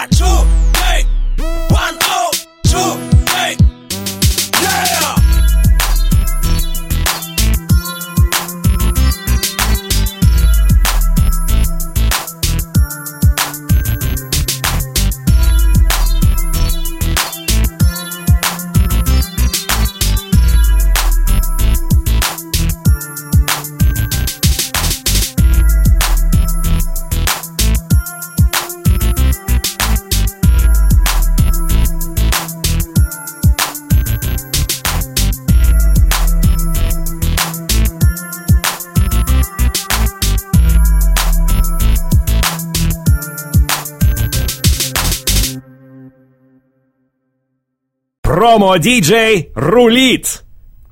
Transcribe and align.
Watch 0.00 0.29
Промо-диджей 48.30 49.50
рулит! 49.56 50.44